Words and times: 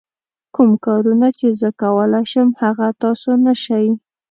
کوم 0.55 0.71
کارونه 0.85 1.27
چې 1.39 1.47
زه 1.59 1.69
کولای 1.81 2.25
شم 2.31 2.49
هغه 2.61 2.87
تاسو 3.01 3.31
نه 3.45 3.53
شئ. 3.63 3.85